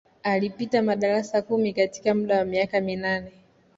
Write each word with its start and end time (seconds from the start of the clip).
Alipita 0.23 0.81
madarasa 0.81 1.41
kumi 1.41 1.73
katika 1.73 2.13
muda 2.15 2.37
wa 2.37 2.45
miaka 2.45 2.81
minane 2.81 3.31